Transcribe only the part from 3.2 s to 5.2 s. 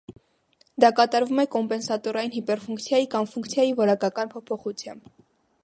ֆունկցիայի որակական փոփոխությամբ։